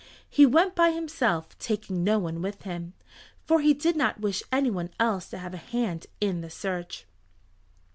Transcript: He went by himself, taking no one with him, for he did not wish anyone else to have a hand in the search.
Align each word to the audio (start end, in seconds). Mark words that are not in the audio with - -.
He 0.31 0.47
went 0.47 0.73
by 0.73 0.89
himself, 0.93 1.55
taking 1.59 2.03
no 2.03 2.17
one 2.17 2.41
with 2.41 2.63
him, 2.63 2.93
for 3.45 3.61
he 3.61 3.75
did 3.75 3.95
not 3.95 4.19
wish 4.19 4.41
anyone 4.51 4.89
else 4.99 5.29
to 5.29 5.37
have 5.37 5.53
a 5.53 5.57
hand 5.57 6.07
in 6.19 6.41
the 6.41 6.49
search. 6.49 7.05